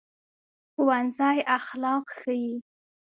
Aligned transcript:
ښوونځی 0.73 1.37
اخلاق 1.57 2.03
ښيي 2.19 2.51